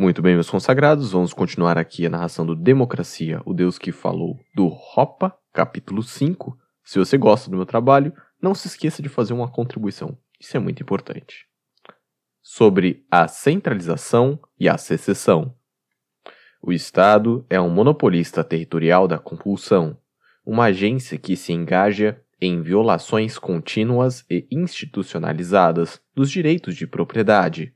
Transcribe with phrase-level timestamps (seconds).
[0.00, 4.38] Muito bem, meus consagrados, vamos continuar aqui a narração do Democracia, o Deus que falou,
[4.54, 6.56] do Ropa, capítulo 5.
[6.84, 10.60] Se você gosta do meu trabalho, não se esqueça de fazer uma contribuição, isso é
[10.60, 11.46] muito importante.
[12.40, 15.52] Sobre a centralização e a secessão.
[16.62, 19.98] O Estado é um monopolista territorial da compulsão,
[20.46, 27.74] uma agência que se engaja em violações contínuas e institucionalizadas dos direitos de propriedade.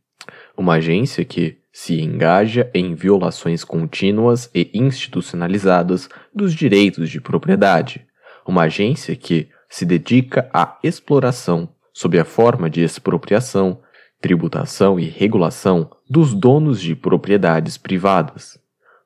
[0.56, 8.06] Uma agência que, se engaja em violações contínuas e institucionalizadas dos direitos de propriedade,
[8.46, 13.80] uma agência que se dedica à exploração sob a forma de expropriação,
[14.20, 18.58] tributação e regulação dos donos de propriedades privadas,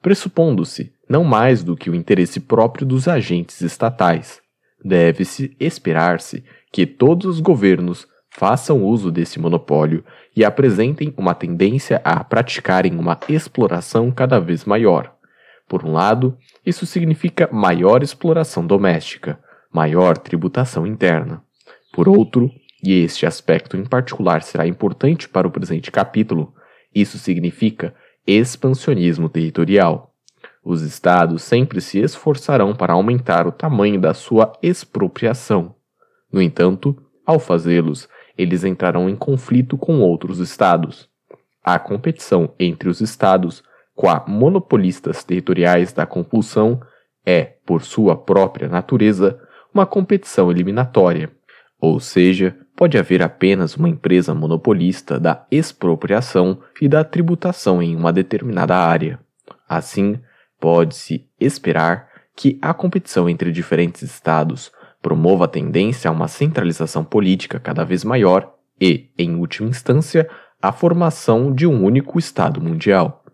[0.02, 4.40] pressupondo-se não mais do que o interesse próprio dos agentes estatais.
[4.84, 10.04] Deve-se esperar-se que todos os governos façam uso desse monopólio
[10.36, 15.10] e apresentem uma tendência a praticarem uma exploração cada vez maior.
[15.66, 19.38] Por um lado, isso significa maior exploração doméstica,
[19.72, 21.42] maior tributação interna.
[21.94, 22.50] Por outro,
[22.84, 26.52] e este aspecto em particular será importante para o presente capítulo,
[26.94, 27.94] isso significa
[28.26, 30.12] expansionismo territorial.
[30.62, 35.74] Os estados sempre se esforçarão para aumentar o tamanho da sua expropriação.
[36.30, 41.08] No entanto, ao fazê-los, eles entrarão em conflito com outros estados.
[41.62, 43.62] A competição entre os estados
[43.94, 46.80] com a monopolistas territoriais da compulsão
[47.24, 49.40] é, por sua própria natureza,
[49.74, 51.30] uma competição eliminatória,
[51.80, 58.12] ou seja, pode haver apenas uma empresa monopolista da expropriação e da tributação em uma
[58.12, 59.18] determinada área.
[59.68, 60.20] Assim,
[60.60, 64.70] pode-se esperar que a competição entre diferentes estados
[65.06, 70.28] promova a tendência a uma centralização política cada vez maior e, em última instância,
[70.60, 73.24] a formação de um único Estado mundial.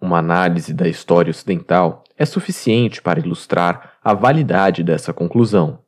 [0.00, 5.78] Uma análise da história ocidental é suficiente para ilustrar a validade dessa conclusão.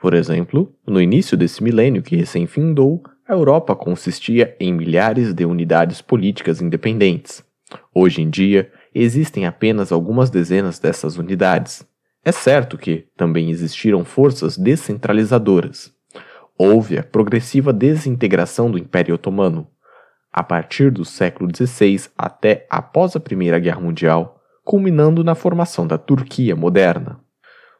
[0.00, 6.02] Por exemplo, no início desse milênio que recém-findou, a Europa consistia em milhares de unidades
[6.02, 7.44] políticas independentes.
[7.94, 11.86] Hoje em dia, existem apenas algumas dezenas dessas unidades.
[12.28, 15.90] É certo que também existiram forças descentralizadoras.
[16.58, 19.66] Houve a progressiva desintegração do Império Otomano.
[20.30, 25.96] A partir do século XVI até após a Primeira Guerra Mundial, culminando na formação da
[25.96, 27.18] Turquia moderna.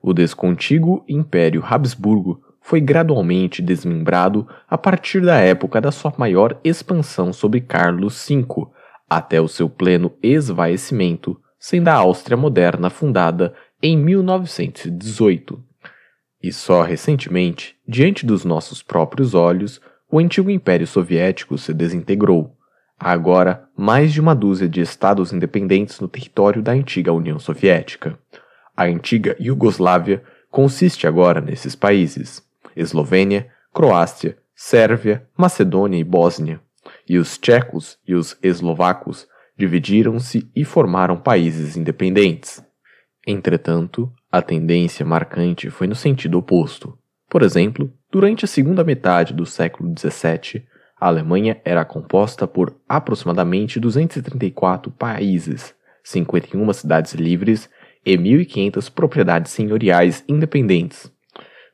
[0.00, 7.34] O descontíguo Império Habsburgo foi gradualmente desmembrado a partir da época da sua maior expansão
[7.34, 8.46] sob Carlos V,
[9.10, 13.52] até o seu pleno esvaecimento, sendo a Áustria moderna fundada
[13.82, 15.62] em 1918.
[16.42, 19.80] E só recentemente, diante dos nossos próprios olhos,
[20.10, 22.56] o antigo Império Soviético se desintegrou.
[22.98, 28.18] Há agora mais de uma dúzia de estados independentes no território da antiga União Soviética.
[28.76, 32.42] A antiga Iugoslávia consiste agora nesses países:
[32.74, 36.60] Eslovênia, Croácia, Sérvia, Macedônia e Bósnia.
[37.08, 42.62] E os tchecos e os eslovacos dividiram-se e formaram países independentes.
[43.30, 46.96] Entretanto, a tendência marcante foi no sentido oposto.
[47.28, 50.64] Por exemplo, durante a segunda metade do século XVII,
[50.98, 57.68] a Alemanha era composta por aproximadamente 234 países, 51 cidades livres
[58.02, 61.12] e 1.500 propriedades senhoriais independentes.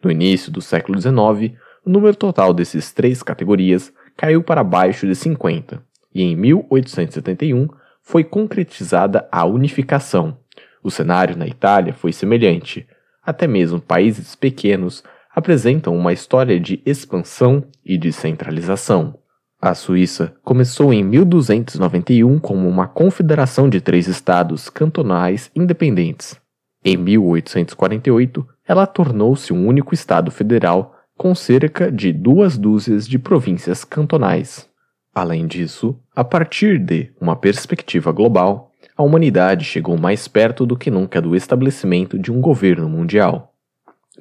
[0.03, 5.15] No início do século XIX, o número total dessas três categorias caiu para baixo de
[5.15, 5.81] 50,
[6.13, 7.69] e em 1871
[8.03, 10.37] foi concretizada a unificação,
[10.85, 12.87] o cenário na Itália foi semelhante.
[13.25, 15.03] Até mesmo países pequenos
[15.35, 19.19] apresentam uma história de expansão e de centralização.
[19.61, 26.39] A Suíça começou em 1291 como uma confederação de três estados cantonais independentes.
[26.85, 33.85] Em 1848, ela tornou-se um único estado federal com cerca de duas dúzias de províncias
[33.85, 34.69] cantonais.
[35.15, 40.91] Além disso, a partir de uma perspectiva global, a humanidade chegou mais perto do que
[40.91, 43.53] nunca do estabelecimento de um governo mundial.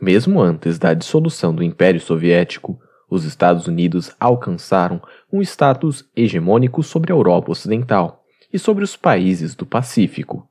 [0.02, 2.80] Mesmo antes da dissolução do Império Soviético,
[3.10, 5.00] os Estados Unidos alcançaram
[5.32, 10.48] um status hegemônico sobre a Europa Ocidental e sobre os países do Pacífico,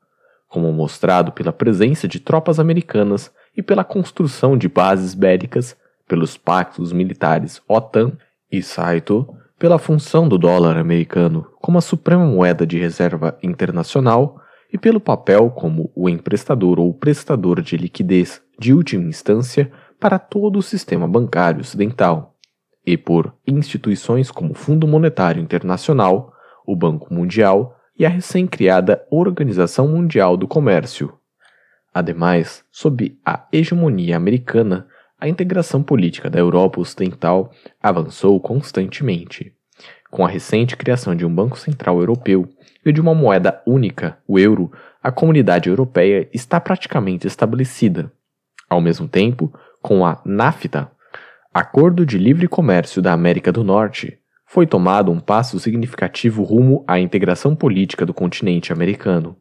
[0.49, 5.77] como mostrado pela presença de tropas americanas e pela construção de bases bélicas,
[6.07, 8.13] pelos pactos militares OTAN
[8.51, 9.27] e SAITO
[9.63, 14.41] pela função do dólar americano como a suprema moeda de reserva internacional
[14.73, 19.71] e pelo papel como o emprestador ou prestador de liquidez de última instância
[20.01, 22.35] para todo o sistema bancário ocidental,
[22.85, 26.33] e por instituições como o Fundo Monetário Internacional,
[26.67, 31.15] o Banco Mundial e a recém-criada Organização Mundial do Comércio.
[31.95, 34.89] Ademais, sob a hegemonia americana,
[35.23, 39.53] a integração política da Europa Ocidental avançou constantemente.
[40.11, 42.49] Com a recente criação de um Banco Central Europeu
[42.85, 48.11] e de uma moeda única, o euro, a comunidade europeia está praticamente estabelecida.
[48.69, 50.91] Ao mesmo tempo, com a NAFTA,
[51.55, 56.99] Acordo de Livre Comércio da América do Norte, foi tomado um passo significativo rumo à
[56.99, 59.37] integração política do continente americano.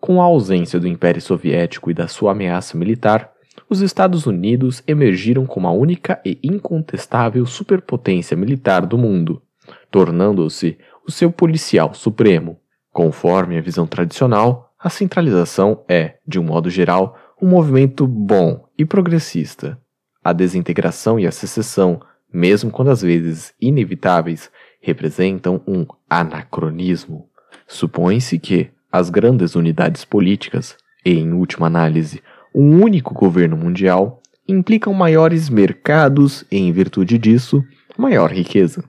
[0.00, 3.32] Com a ausência do Império Soviético e da sua ameaça militar,
[3.68, 9.42] os Estados Unidos emergiram como a única e incontestável superpotência militar do mundo,
[9.90, 12.58] tornando-se o seu policial supremo.
[12.92, 18.84] Conforme a visão tradicional, a centralização é, de um modo geral, um movimento bom e
[18.84, 19.78] progressista.
[20.24, 22.00] A desintegração e a secessão,
[22.32, 24.50] mesmo quando às vezes inevitáveis,
[24.80, 27.28] representam um anacronismo.
[27.66, 32.22] Supõe-se que as grandes unidades políticas, e, em última análise,
[32.54, 37.62] um único governo mundial implicam maiores mercados e, em virtude disso,
[37.96, 38.82] maior riqueza.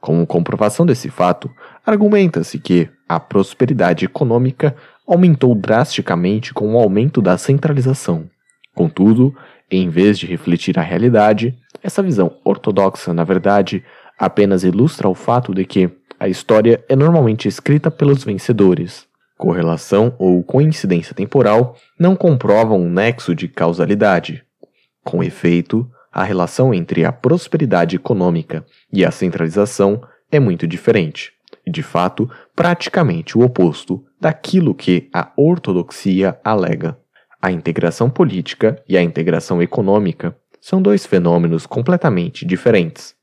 [0.00, 1.50] Como comprovação desse fato,
[1.84, 4.74] argumenta-se que a prosperidade econômica
[5.06, 8.28] aumentou drasticamente com o aumento da centralização.
[8.74, 9.34] Contudo,
[9.70, 13.84] em vez de refletir a realidade, essa visão ortodoxa, na verdade,
[14.18, 19.05] apenas ilustra o fato de que a história é normalmente escrita pelos vencedores.
[19.36, 24.42] Correlação ou coincidência temporal não comprovam um nexo de causalidade.
[25.04, 30.02] Com efeito, a relação entre a prosperidade econômica e a centralização
[30.32, 31.32] é muito diferente,
[31.66, 36.98] e de fato, praticamente o oposto daquilo que a ortodoxia alega.
[37.40, 43.15] A integração política e a integração econômica são dois fenômenos completamente diferentes.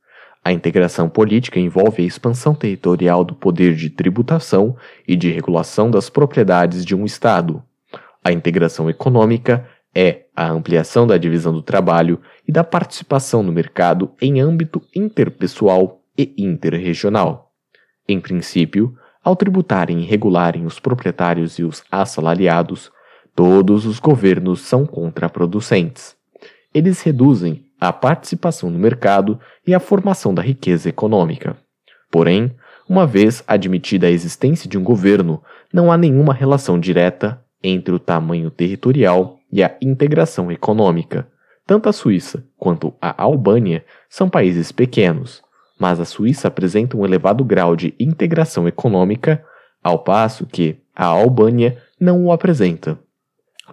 [0.46, 4.76] A integração política envolve a expansão territorial do poder de tributação
[5.08, 7.64] e de regulação das propriedades de um Estado.
[8.22, 14.12] A integração econômica é a ampliação da divisão do trabalho e da participação no mercado
[14.22, 17.52] em âmbito interpessoal e interregional.
[18.08, 22.92] Em princípio, ao tributarem e regularem os proprietários e os assalariados,
[23.34, 26.16] todos os governos são contraproducentes.
[26.74, 29.38] Eles reduzem a participação no mercado
[29.68, 31.58] e a formação da riqueza econômica.
[32.10, 32.56] Porém,
[32.88, 38.00] uma vez admitida a existência de um governo, não há nenhuma relação direta entre o
[38.00, 41.28] tamanho territorial e a integração econômica.
[41.66, 45.42] Tanto a Suíça quanto a Albânia são países pequenos,
[45.78, 49.44] mas a Suíça apresenta um elevado grau de integração econômica,
[49.84, 52.98] ao passo que a Albânia não o apresenta.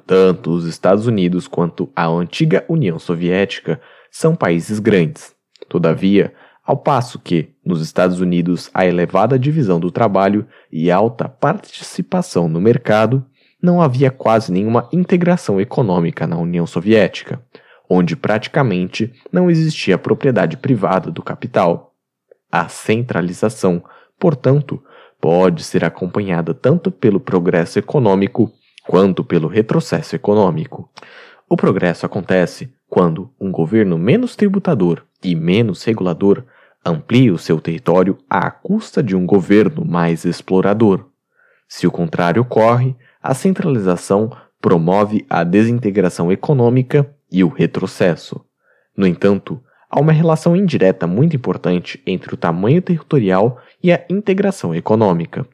[0.05, 3.81] Tanto os Estados Unidos quanto a antiga União Soviética
[4.11, 5.35] são países grandes.
[5.69, 6.33] Todavia,
[6.65, 12.61] ao passo que, nos Estados Unidos, há elevada divisão do trabalho e alta participação no
[12.61, 13.25] mercado,
[13.63, 17.43] não havia quase nenhuma integração econômica na União Soviética,
[17.89, 21.95] onde praticamente não existia propriedade privada do capital.
[22.51, 23.83] A centralização,
[24.19, 24.83] portanto,
[25.21, 28.51] pode ser acompanhada tanto pelo progresso econômico
[28.87, 30.89] quanto pelo retrocesso econômico.
[31.49, 36.45] O progresso acontece quando um governo menos tributador e menos regulador
[36.85, 41.07] amplia o seu território à custa de um governo mais explorador.
[41.69, 48.45] Se o contrário ocorre, a centralização promove a desintegração econômica e o retrocesso.
[48.97, 54.75] No entanto, há uma relação indireta muito importante entre o tamanho territorial e a integração
[54.75, 55.47] econômica.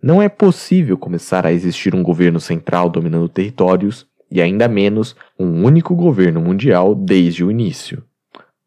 [0.00, 5.64] Não é possível começar a existir um governo central dominando territórios e ainda menos um
[5.64, 8.02] único governo mundial desde o início.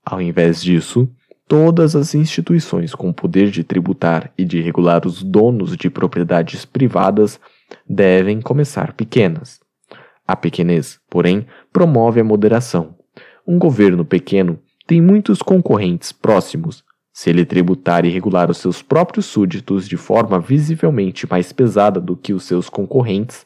[0.03, 1.09] Ao invés disso,
[1.47, 7.39] todas as instituições com poder de tributar e de regular os donos de propriedades privadas
[7.87, 9.59] devem começar pequenas.
[10.27, 12.95] A pequenez, porém, promove a moderação.
[13.45, 16.83] Um governo pequeno tem muitos concorrentes próximos.
[17.13, 22.15] Se ele tributar e regular os seus próprios súditos de forma visivelmente mais pesada do
[22.15, 23.45] que os seus concorrentes,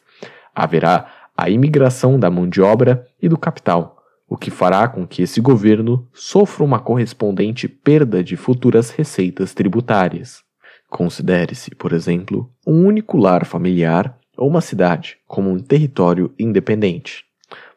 [0.54, 5.22] haverá a imigração da mão de obra e do capital, o que fará com que
[5.22, 10.42] esse governo sofra uma correspondente perda de futuras receitas tributárias.
[10.88, 17.24] Considere-se, por exemplo, um único lar familiar ou uma cidade como um território independente.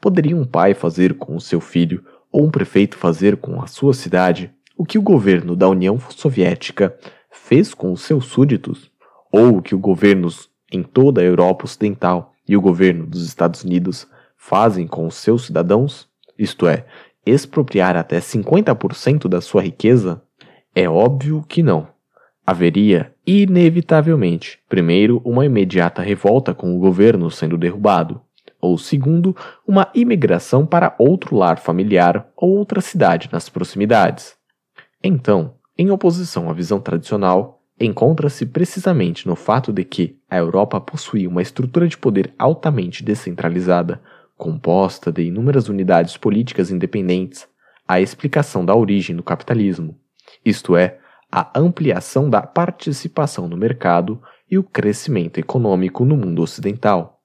[0.02, 3.94] Poderia um pai fazer com o seu filho ou um prefeito fazer com a sua
[3.94, 6.96] cidade o que o governo da União Soviética
[7.30, 8.90] fez com os seus súditos,
[9.32, 13.64] ou o que os governos em toda a Europa Ocidental e o governo dos Estados
[13.64, 16.84] Unidos fazem com os seus cidadãos, isto é,
[17.24, 20.24] expropriar até 50% da sua riqueza?
[20.74, 21.88] É óbvio que não.
[22.44, 28.20] haveria, inevitavelmente, primeiro, uma imediata revolta com o governo sendo derrubado,
[28.60, 29.36] ou segundo,
[29.68, 34.36] uma imigração para outro lar familiar ou outra cidade nas proximidades.
[35.04, 41.30] Então, em oposição à visão tradicional, encontra-se precisamente no fato de que a Europa possuía
[41.30, 44.02] uma estrutura de poder altamente descentralizada,
[44.38, 47.48] composta de inúmeras unidades políticas independentes,
[47.88, 49.98] a explicação da origem do capitalismo,
[50.46, 51.00] isto é,
[51.32, 57.22] a ampliação da participação no mercado e o crescimento econômico no mundo ocidental.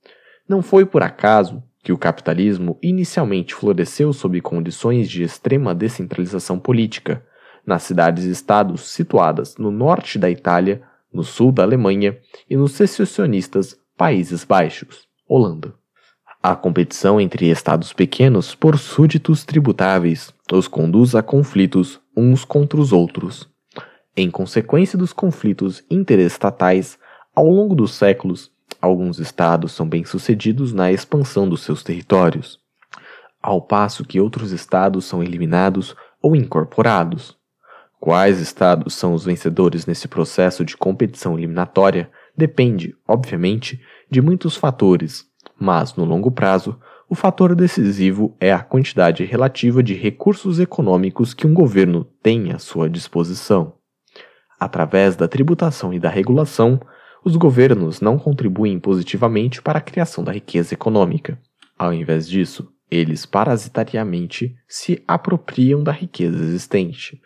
[0.48, 7.24] Não foi por acaso que o capitalismo inicialmente floresceu sob condições de extrema descentralização política,
[7.66, 12.18] nas cidades-estados situadas no norte da Itália, no sul da Alemanha
[12.48, 15.74] e nos secessionistas Países Baixos, Holanda.
[16.42, 22.92] A competição entre estados pequenos por súditos tributáveis os conduz a conflitos uns contra os
[22.92, 23.48] outros,
[24.16, 26.96] em consequência dos conflitos interestatais,
[27.34, 28.48] ao longo dos séculos,
[28.80, 32.60] alguns estados são bem-sucedidos na expansão dos seus territórios,
[33.42, 37.36] ao passo que outros estados são eliminados ou incorporados.
[38.04, 43.80] Quais estados são os vencedores nesse processo de competição eliminatória depende, obviamente,
[44.10, 45.24] de muitos fatores,
[45.58, 51.46] mas no longo prazo, o fator decisivo é a quantidade relativa de recursos econômicos que
[51.46, 53.72] um governo tem à sua disposição.
[54.60, 56.78] Através da tributação e da regulação,
[57.24, 61.38] os governos não contribuem positivamente para a criação da riqueza econômica.
[61.78, 67.18] Ao invés disso, eles parasitariamente se apropriam da riqueza existente.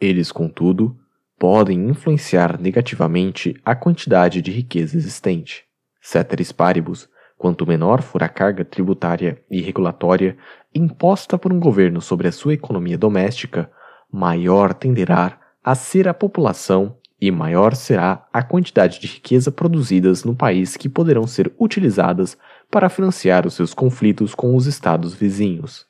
[0.00, 0.96] Eles, contudo,
[1.38, 5.64] podem influenciar negativamente a quantidade de riqueza existente.
[6.00, 10.36] Ceteris paribus, quanto menor for a carga tributária e regulatória
[10.74, 13.70] imposta por um governo sobre a sua economia doméstica,
[14.10, 20.34] maior tenderá a ser a população e maior será a quantidade de riqueza produzidas no
[20.34, 22.38] país que poderão ser utilizadas
[22.70, 25.86] para financiar os seus conflitos com os estados vizinhos.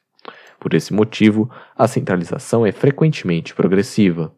[0.61, 4.33] Por esse motivo, a centralização é frequentemente progressiva.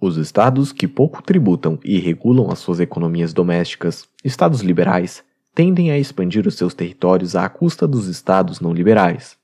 [0.00, 5.22] Os estados que pouco tributam e regulam as suas economias domésticas, estados liberais,
[5.54, 9.38] tendem a expandir os seus territórios à custa dos estados não liberais.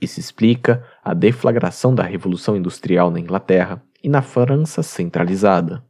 [0.00, 5.84] Isso explica a deflagração da Revolução Industrial na Inglaterra e na França centralizada.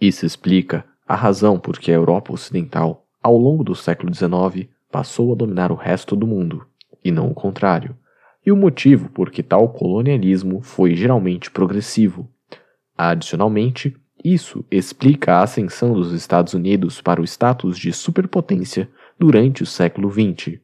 [0.00, 5.32] Isso explica a razão por que a Europa Ocidental, ao longo do século XIX, passou
[5.32, 6.64] a dominar o resto do mundo,
[7.04, 7.96] e não o contrário,
[8.44, 12.28] e o motivo por que tal colonialismo foi geralmente progressivo.
[12.96, 19.66] Adicionalmente, isso explica a ascensão dos Estados Unidos para o status de superpotência durante o
[19.66, 20.58] século XX.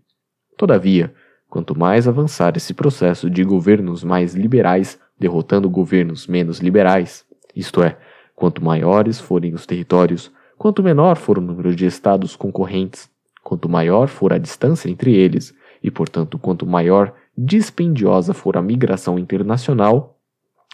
[0.57, 1.15] Todavia,
[1.49, 7.99] quanto mais avançar esse processo de governos mais liberais derrotando governos menos liberais, isto é,
[8.37, 13.11] quanto maiores forem os territórios, quanto menor for o número de estados concorrentes,
[13.43, 19.16] quanto maior for a distância entre eles, e portanto quanto maior dispendiosa for a migração
[19.16, 20.18] internacional,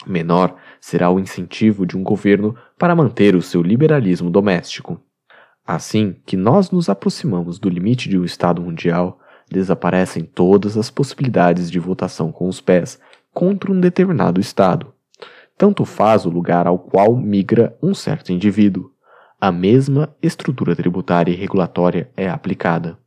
[0.07, 4.99] menor será o incentivo de um governo para manter o seu liberalismo doméstico.
[5.65, 9.19] Assim que nós nos aproximamos do limite de um Estado mundial,
[9.49, 12.99] desaparecem todas as possibilidades de votação com os pés
[13.31, 14.91] contra um determinado Estado.
[15.55, 18.91] Tanto faz o lugar ao qual migra um certo indivíduo.
[19.39, 22.97] A mesma estrutura tributária e regulatória é aplicada.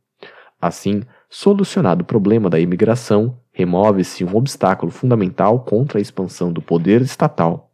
[0.61, 7.01] Assim, solucionado o problema da imigração, remove-se um obstáculo fundamental contra a expansão do poder
[7.01, 7.69] estatal.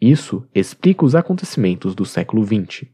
[0.00, 2.86] Isso explica os acontecimentos do século XX.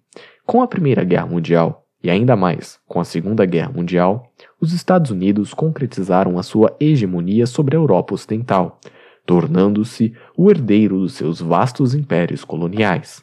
[0.46, 5.10] Com a Primeira Guerra Mundial, e ainda mais com a Segunda Guerra Mundial, os Estados
[5.10, 8.80] Unidos concretizaram a sua hegemonia sobre a Europa Ocidental,
[9.26, 13.22] tornando-se o herdeiro dos seus vastos impérios coloniais.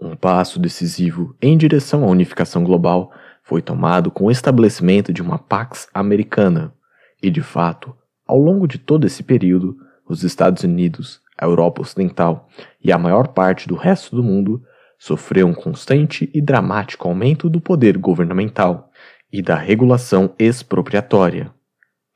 [0.00, 5.38] Um passo decisivo em direção à unificação global foi tomado com o estabelecimento de uma
[5.38, 6.74] Pax Americana,
[7.22, 7.94] e de fato,
[8.28, 12.48] ao longo de todo esse período, os Estados Unidos, a Europa Ocidental
[12.82, 14.62] e a maior parte do resto do mundo
[14.98, 18.90] sofreu um constante e dramático aumento do poder governamental
[19.32, 21.52] e da regulação expropriatória.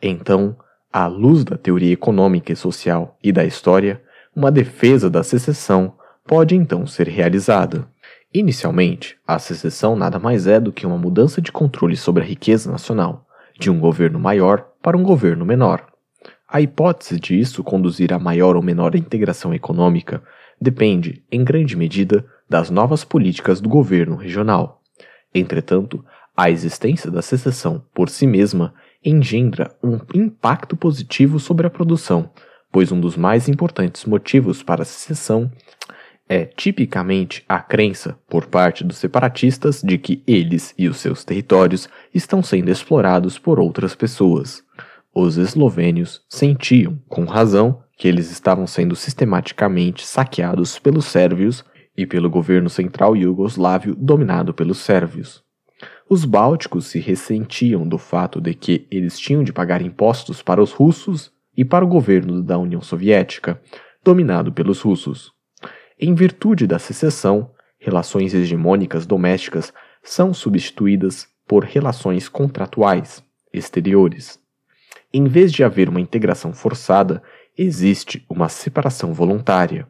[0.03, 0.57] Então,
[0.93, 4.03] à luz da teoria econômica e social e da história,
[4.35, 5.95] uma defesa da secessão
[6.27, 7.89] pode então ser realizada.
[8.35, 12.71] Inicialmente, a secessão nada mais é do que uma mudança de controle sobre a riqueza
[12.71, 13.27] nacional,
[13.59, 15.92] de um governo maior para um governo menor.
[16.53, 20.23] A hipótese de isso conduzir a maior ou menor integração econômica
[20.61, 24.83] depende, em grande medida, das novas políticas do governo regional.
[25.35, 26.05] Entretanto,
[26.37, 32.29] a existência da secessão por si mesma engendra um impacto positivo sobre a produção,
[32.71, 35.51] pois um dos mais importantes motivos para a secessão
[36.29, 41.89] é tipicamente a crença, por parte dos separatistas, de que eles e os seus territórios
[42.15, 44.63] estão sendo explorados por outras pessoas.
[45.15, 51.63] Os eslovênios sentiam, com razão, que eles estavam sendo sistematicamente saqueados pelos sérvios
[51.95, 55.45] e pelo governo central iugoslávio dominado pelos sérvios.
[56.09, 60.73] Os bálticos se ressentiam do fato de que eles tinham de pagar impostos para os
[60.73, 63.61] russos e para o governo da União Soviética,
[64.03, 65.31] dominado pelos russos.
[66.01, 74.42] Em virtude da secessão, relações hegemônicas domésticas são substituídas por relações contratuais exteriores.
[75.15, 77.23] Em vez de haver uma integração forçada,
[77.57, 79.87] existe uma separação voluntária.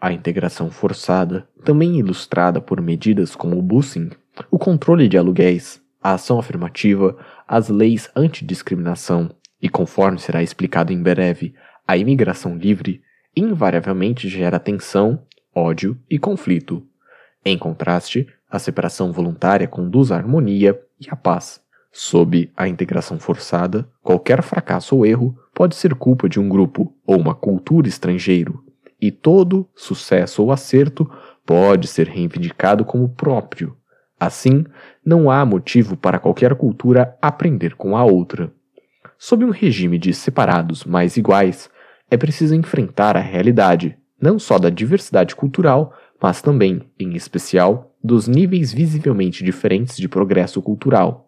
[0.00, 4.10] A integração forçada, também ilustrada por medidas como o busing,
[4.50, 7.16] o controle de aluguéis, a ação afirmativa,
[7.46, 9.30] as leis antidiscriminação
[9.60, 11.54] e, conforme será explicado em breve,
[11.86, 13.02] a imigração livre,
[13.36, 15.22] invariavelmente gera tensão,
[15.54, 16.86] ódio e conflito.
[17.44, 21.63] Em contraste, a separação voluntária conduz à harmonia e à paz.
[21.96, 27.16] Sob a integração forçada, qualquer fracasso ou erro pode ser culpa de um grupo ou
[27.16, 28.64] uma cultura estrangeiro,
[29.00, 31.08] e todo sucesso ou acerto
[31.46, 33.76] pode ser reivindicado como próprio.
[34.18, 34.64] Assim,
[35.06, 38.52] não há motivo para qualquer cultura aprender com a outra.
[39.16, 41.70] Sob um regime de separados mais iguais,
[42.10, 48.26] é preciso enfrentar a realidade, não só da diversidade cultural, mas também, em especial, dos
[48.26, 51.23] níveis visivelmente diferentes de progresso cultural.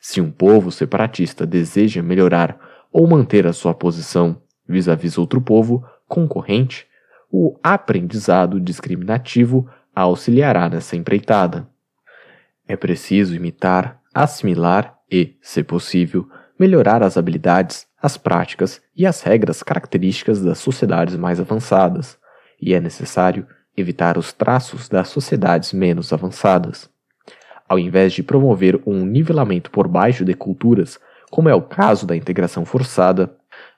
[0.00, 2.58] Se um povo separatista deseja melhorar
[2.92, 6.86] ou manter a sua posição vis-à-vis -vis outro povo concorrente,
[7.30, 11.68] o aprendizado discriminativo auxiliará nessa empreitada.
[12.66, 16.28] É preciso imitar, assimilar e, se possível,
[16.58, 22.18] melhorar as habilidades, as práticas e as regras características das sociedades mais avançadas,
[22.60, 26.90] e é necessário evitar os traços das sociedades menos avançadas
[27.68, 30.98] ao invés de promover um nivelamento por baixo de culturas,
[31.30, 33.30] como é o caso da integração forçada,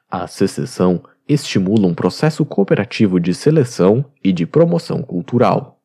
[0.08, 5.80] a secessão estimula um processo cooperativo de seleção e de promoção cultural.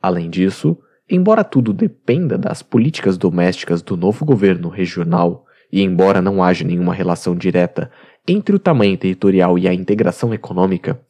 [0.00, 0.76] Além disso,
[1.10, 6.94] embora tudo dependa das políticas domésticas do novo governo regional, e embora não haja nenhuma
[6.94, 7.90] relação direta
[8.26, 11.00] entre o tamanho territorial e a integração econômica,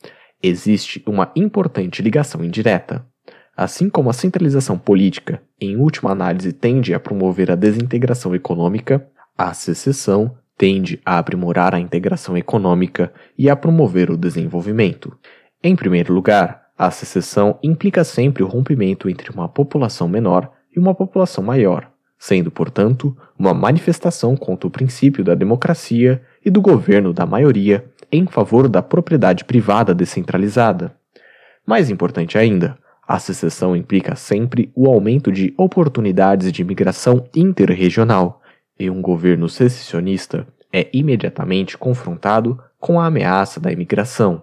[0.43, 3.07] existe uma importante ligação indireta.
[3.57, 9.55] Assim como a centralização política, em última análise, tende a promover a desintegração econômica, a
[9.55, 15.17] secessão tende a aprimorar a integração econômica e a promover o desenvolvimento.
[15.63, 20.95] Em primeiro lugar, a secessão implica sempre o rompimento entre uma população menor e uma
[20.95, 27.25] população maior, sendo, portanto, uma manifestação contra o princípio da democracia e do governo da
[27.25, 30.95] maioria em favor da propriedade privada descentralizada.
[31.67, 38.43] Mais importante ainda, a secessão implica sempre o aumento de oportunidades de imigração interregional,
[38.79, 44.43] e um governo secessionista é imediatamente confrontado com a ameaça da imigração.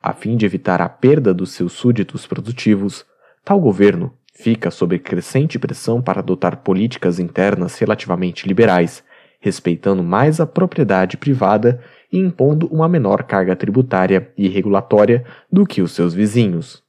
[0.00, 3.04] A fim de evitar a perda dos seus súditos produtivos,
[3.44, 9.02] tal governo fica sob crescente pressão para adotar políticas internas relativamente liberais,
[9.40, 11.82] respeitando mais a propriedade privada
[12.12, 16.87] e impondo uma menor carga tributária e regulatória do que os seus vizinhos.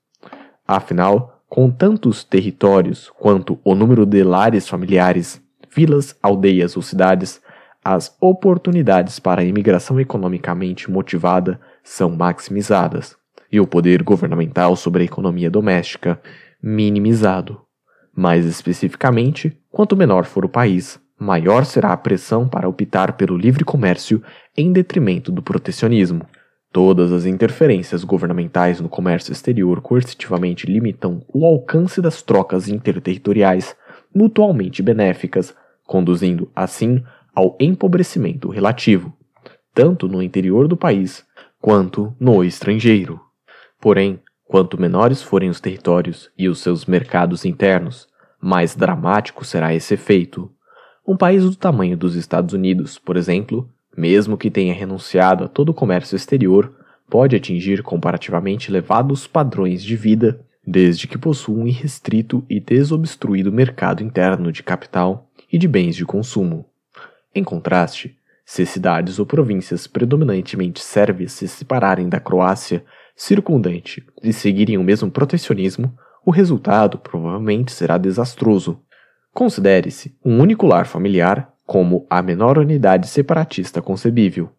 [0.72, 5.42] Afinal, com tantos territórios quanto o número de lares familiares,
[5.76, 7.42] vilas, aldeias ou cidades,
[7.84, 13.16] as oportunidades para a imigração economicamente motivada são maximizadas
[13.52, 16.22] e o poder governamental sobre a economia doméstica
[16.62, 17.62] minimizado.
[18.16, 23.66] Mais especificamente, quanto menor for o país, maior será a pressão para optar pelo livre
[23.66, 24.22] comércio
[24.56, 26.28] em detrimento do protecionismo.
[26.72, 33.76] Todas as interferências governamentais no comércio exterior coercitivamente limitam o alcance das trocas interterritoriais
[34.14, 37.04] mutualmente benéficas, conduzindo, assim,
[37.34, 39.12] ao empobrecimento relativo,
[39.74, 41.26] tanto no interior do país
[41.60, 43.20] quanto no estrangeiro.
[43.82, 48.08] Porém, quanto menores forem os territórios e os seus mercados internos,
[48.40, 50.52] mais dramático será esse efeito.
[51.08, 55.70] Um país do tamanho dos Estados Unidos, por exemplo, mesmo que tenha renunciado a todo
[55.70, 56.74] o comércio exterior,
[57.10, 64.04] pode atingir comparativamente elevados padrões de vida desde que possua um irrestrito e desobstruído mercado
[64.04, 66.66] interno de capital e de bens de consumo.
[67.34, 72.84] Em contraste, se cidades ou províncias predominantemente sérvias se separarem da Croácia
[73.16, 75.94] circundante e seguirem o mesmo protecionismo,
[76.26, 78.82] o resultado provavelmente será desastroso.
[79.34, 84.50] Considere-se um único lar familiar como a menor unidade separatista concebível.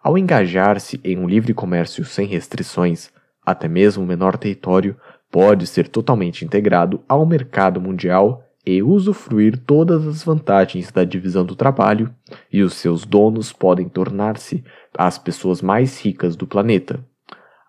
[0.00, 3.10] Ao engajar-se em um livre comércio sem restrições,
[3.44, 4.96] até mesmo o menor território
[5.32, 11.56] pode ser totalmente integrado ao mercado mundial e usufruir todas as vantagens da divisão do
[11.56, 12.14] trabalho,
[12.52, 14.62] e os seus donos podem tornar-se
[14.96, 17.04] as pessoas mais ricas do planeta.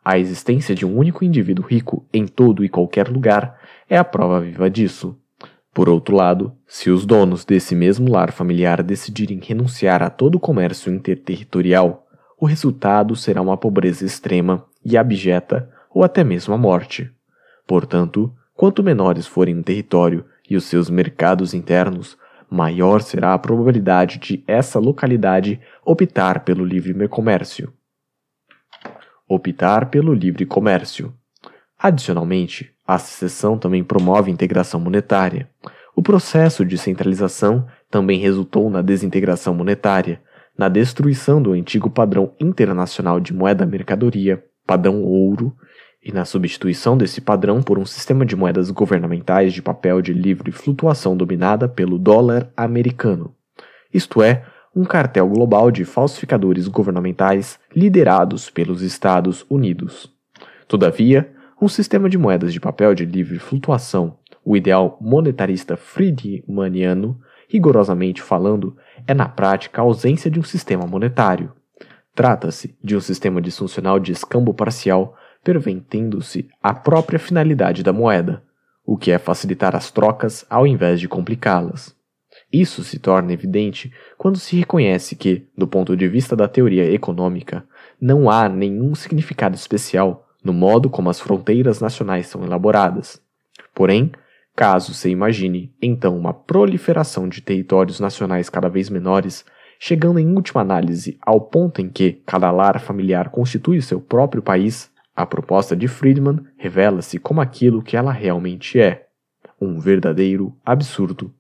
[0.05, 3.59] A existência de um único indivíduo rico em todo e qualquer lugar
[3.89, 5.17] é a prova viva disso.
[5.73, 10.39] Por outro lado, se os donos desse mesmo lar familiar decidirem renunciar a todo o
[10.39, 12.05] comércio interterritorial,
[12.37, 17.09] o resultado será uma pobreza extrema e abjeta ou até mesmo a morte.
[17.65, 22.17] Portanto, quanto menores forem um território e os seus mercados internos,
[22.49, 27.73] maior será a probabilidade de essa localidade optar pelo livre comércio.
[29.25, 31.13] Optar pelo livre comércio.
[31.79, 35.49] Adicionalmente, a secessão também promove integração monetária.
[35.95, 40.21] O processo de centralização também resultou na desintegração monetária,
[40.57, 45.55] na destruição do antigo padrão internacional de moeda mercadoria, padrão ouro,
[46.03, 50.51] e na substituição desse padrão por um sistema de moedas governamentais de papel de livre
[50.51, 53.35] flutuação dominada pelo dólar americano.
[53.93, 54.43] Isto é,
[54.75, 60.09] um cartel global de falsificadores governamentais liderados pelos Estados Unidos.
[60.67, 68.19] Todavia, um sistema de moedas de papel de livre flutuação, o ideal monetarista friedmaniano, rigorosamente
[68.19, 71.53] falando, é na prática a ausência de um sistema monetário.
[72.15, 78.43] Trata-se de um sistema disfuncional de escambo parcial, pervertendo-se a própria finalidade da moeda,
[78.83, 81.95] o que é facilitar as trocas ao invés de complicá-las.
[82.51, 87.63] Isso se torna evidente quando se reconhece que, do ponto de vista da teoria econômica,
[87.99, 93.21] não há nenhum significado especial no modo como as fronteiras nacionais são elaboradas.
[93.73, 94.11] Porém,
[94.55, 99.45] caso se imagine, então, uma proliferação de territórios nacionais cada vez menores,
[99.79, 104.91] chegando em última análise ao ponto em que cada lar familiar constitui seu próprio país,
[105.15, 109.07] a proposta de Friedman revela-se como aquilo que ela realmente é:
[109.59, 111.33] um verdadeiro absurdo.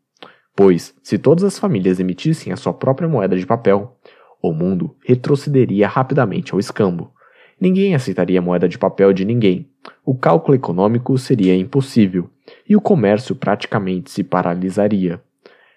[0.55, 3.97] Pois, se todas as famílias emitissem a sua própria moeda de papel,
[4.41, 7.13] o mundo retrocederia rapidamente ao escambo
[7.61, 9.69] ninguém aceitaria moeda de papel de ninguém.
[10.03, 12.27] O cálculo econômico seria impossível
[12.67, 15.21] e o comércio praticamente se paralisaria.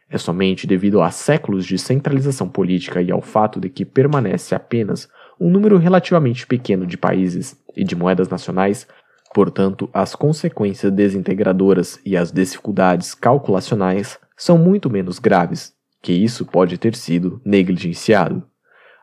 [0.09, 5.09] É somente devido a séculos de centralização política e ao fato de que permanece apenas
[5.41, 8.87] um número relativamente pequeno de países e de moedas nacionais,
[9.35, 16.79] portanto, as consequências desintegradoras e as dificuldades calculacionais são muito menos graves, que isso pode
[16.79, 18.45] ter sido negligenciado.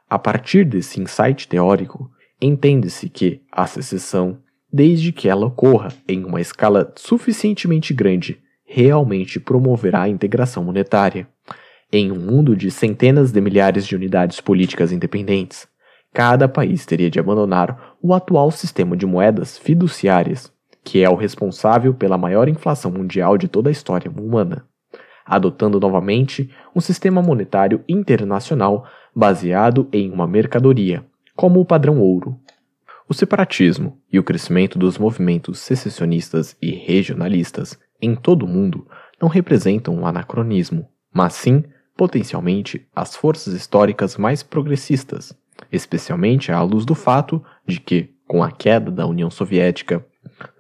[0.10, 2.10] A partir desse insight teórico,
[2.42, 4.40] Entende-se que a secessão,
[4.74, 11.28] desde que ela ocorra em uma escala suficientemente grande, realmente promoverá a integração monetária.
[11.94, 15.68] Em um mundo de centenas de milhares de unidades políticas independentes,
[16.14, 20.52] cada país teria de abandonar o atual sistema de moedas fiduciárias,
[20.84, 24.66] que é o responsável pela maior inflação mundial de toda a história humana,
[25.26, 31.06] adotando novamente um sistema monetário internacional baseado em uma mercadoria,
[31.42, 32.40] como o padrão ouro.
[33.10, 38.86] O separatismo e o crescimento dos movimentos secessionistas e regionalistas em todo o mundo
[39.20, 41.64] não representam um anacronismo, mas sim,
[41.98, 45.36] potencialmente, as forças históricas mais progressistas,
[45.72, 50.06] especialmente à luz do fato de que, com a queda da União Soviética,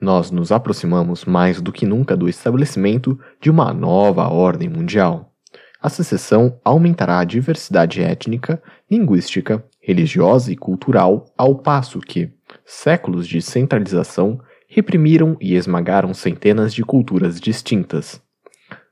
[0.01, 5.31] nós nos aproximamos mais do que nunca do estabelecimento de uma nova ordem mundial.
[5.79, 12.31] A secessão aumentará a diversidade étnica, linguística religiosa e cultural, ao passo que
[12.63, 18.21] séculos de centralização reprimiram e esmagaram centenas de culturas distintas.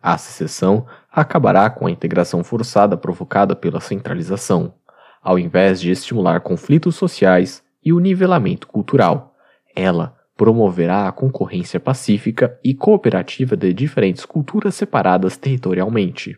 [0.01, 4.73] A secessão acabará com a integração forçada provocada pela centralização,
[5.21, 9.35] ao invés de estimular conflitos sociais e o nivelamento cultural.
[9.75, 16.37] Ela promoverá a concorrência pacífica e cooperativa de diferentes culturas separadas territorialmente.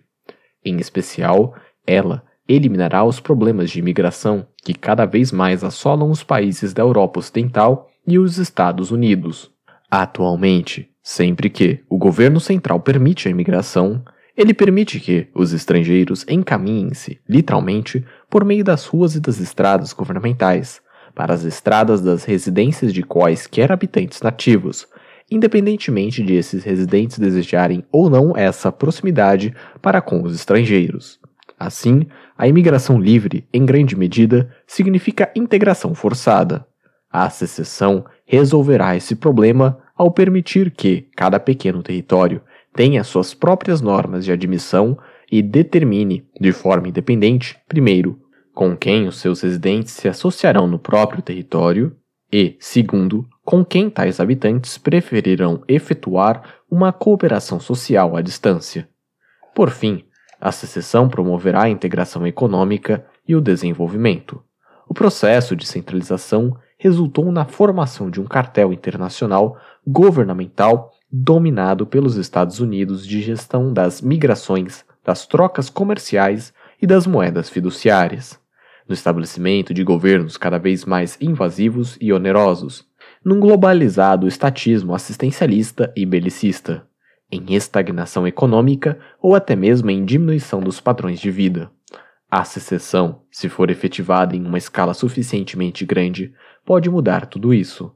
[0.66, 6.74] Em especial, ela eliminará os problemas de imigração que cada vez mais assolam os países
[6.74, 9.52] da Europa Ocidental e os Estados Unidos.
[9.90, 14.04] Atualmente, sempre que o governo central permite a imigração,
[14.36, 20.82] ele permite que os estrangeiros encaminhem-se, literalmente, por meio das ruas e das estradas governamentais,
[21.14, 24.88] para as estradas das residências de quaisquer habitantes nativos,
[25.30, 31.20] independentemente de esses residentes desejarem ou não essa proximidade para com os estrangeiros.
[31.60, 32.08] Assim,
[32.42, 36.66] a imigração livre, em grande medida, significa integração forçada.
[37.08, 42.42] A secessão resolverá esse problema ao permitir que cada pequeno território
[42.74, 44.98] tenha suas próprias normas de admissão
[45.32, 48.20] e determine, de forma independente, primeiro,
[48.56, 51.96] com quem os seus residentes se associarão no próprio território
[52.34, 58.90] e, segundo, com quem tais habitantes preferirão efetuar uma cooperação social à distância.
[59.54, 60.06] Por fim,
[60.42, 64.42] a secessão promoverá a integração econômica e o desenvolvimento.
[64.90, 72.60] O processo de centralização resultou na formação de um cartel internacional governamental dominado pelos Estados
[72.60, 76.52] Unidos de gestão das migrações, das trocas comerciais
[76.82, 78.40] e das moedas fiduciárias,
[78.88, 82.86] no estabelecimento de governos cada vez mais invasivos e onerosos,
[83.24, 86.86] num globalizado estatismo assistencialista e belicista,
[87.32, 91.72] em estagnação econômica ou até mesmo em diminuição dos padrões de vida.
[92.30, 96.34] A secessão, se for efetivada em uma escala suficientemente grande,
[96.66, 97.94] pode mudar tudo isso.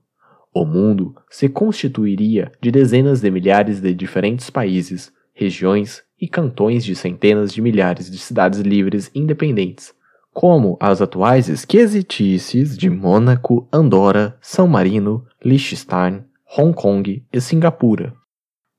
[0.54, 6.95] O mundo se constituiria de dezenas de milhares de diferentes países, regiões e cantões de
[6.95, 9.93] centenas de milhares de cidades livres independentes,
[10.34, 16.24] como as atuais esquisitices de Mônaco, Andorra, São Marino, Liechtenstein,
[16.58, 18.13] Hong Kong e Singapura.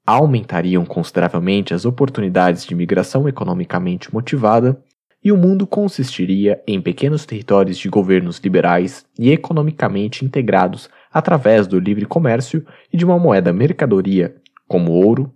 [0.07, 4.81] Aumentariam consideravelmente as oportunidades de migração economicamente motivada
[5.23, 11.81] e o mundo consistiria em pequenos territórios de governos liberais e economicamente integrados através do
[11.81, 14.37] livre comércio e de uma moeda mercadoria,
[14.69, 15.35] como ouro.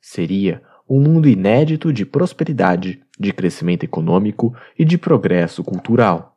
[0.00, 6.29] Seria um mundo inédito de prosperidade, de crescimento econômico e de progresso cultural.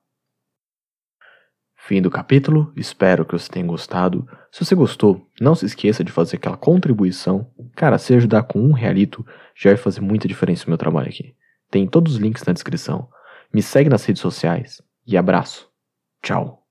[1.85, 4.25] Fim do capítulo, espero que você tenha gostado.
[4.49, 7.51] Se você gostou, não se esqueça de fazer aquela contribuição.
[7.75, 11.35] Cara, se ajudar com um realito, já vai fazer muita diferença no meu trabalho aqui.
[11.69, 13.09] Tem todos os links na descrição.
[13.53, 15.67] Me segue nas redes sociais e abraço.
[16.21, 16.62] Tchau.